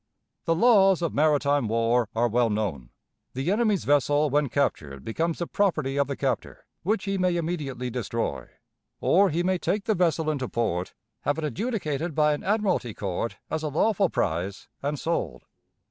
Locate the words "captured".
4.49-5.05